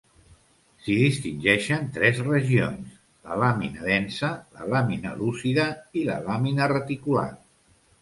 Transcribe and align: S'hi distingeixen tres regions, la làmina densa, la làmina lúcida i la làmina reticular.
S'hi 0.85 0.95
distingeixen 1.01 1.85
tres 1.97 2.21
regions, 2.29 2.97
la 3.29 3.39
làmina 3.45 3.87
densa, 3.93 4.33
la 4.59 4.73
làmina 4.75 5.15
lúcida 5.23 5.71
i 6.03 6.11
la 6.13 6.21
làmina 6.29 6.75
reticular. 6.77 7.33